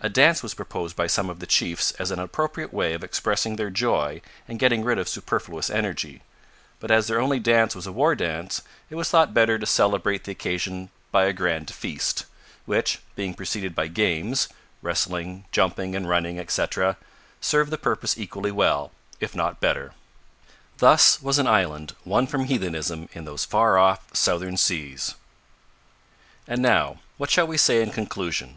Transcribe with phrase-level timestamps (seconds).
[0.00, 3.56] A dance was proposed by some of the chiefs as an appropriate way of expressing
[3.56, 6.22] their joy and getting rid of superfluous energy;
[6.78, 10.24] but as their only dance was a war dance, it was thought better to celebrate
[10.24, 12.24] the occasion by a grand feast
[12.64, 14.48] which, being preceded by games
[14.80, 16.96] wrestling, jumping, and running, etcetera
[17.42, 19.92] served the purpose equally well if not better.
[20.78, 25.16] Thus was an island won from heathenism in those far off southern seas!
[26.48, 28.56] And now, what shall we say in conclusion?